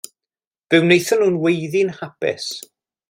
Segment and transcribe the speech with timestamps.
[0.69, 2.49] Fe wnaethon nhw weiddi'n hapus.